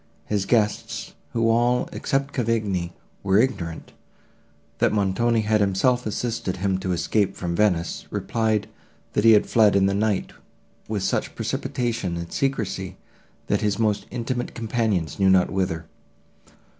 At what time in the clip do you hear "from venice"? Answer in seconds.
7.35-8.07